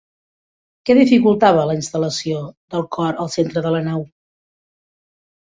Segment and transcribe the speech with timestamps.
[0.89, 2.41] Què dificultava la instal·lació
[2.77, 4.03] del cor al centre de la nau?